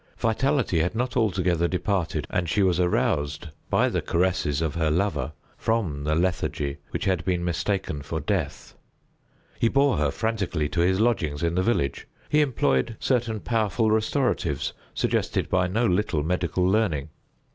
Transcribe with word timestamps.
Vitality 0.17 0.79
had 0.79 0.95
not 0.95 1.15
altogether 1.15 1.67
departed, 1.67 2.25
and 2.31 2.49
she 2.49 2.63
was 2.63 2.79
aroused 2.79 3.49
by 3.69 3.87
the 3.87 4.01
caresses 4.01 4.59
of 4.59 4.73
her 4.73 4.89
lover 4.89 5.31
from 5.59 6.05
the 6.05 6.15
lethargy 6.15 6.79
which 6.89 7.05
had 7.05 7.23
been 7.23 7.45
mistaken 7.45 8.01
for 8.01 8.19
death. 8.19 8.73
He 9.59 9.67
bore 9.67 9.97
her 9.97 10.09
frantically 10.09 10.67
to 10.69 10.79
his 10.81 10.99
lodgings 10.99 11.43
in 11.43 11.53
the 11.53 11.61
village. 11.61 12.07
He 12.29 12.41
employed 12.41 12.97
certain 12.99 13.41
powerful 13.41 13.91
restoratives 13.91 14.73
suggested 14.95 15.49
by 15.49 15.67
no 15.67 15.85
little 15.85 16.23
medical 16.23 16.65
learning. 16.67 17.09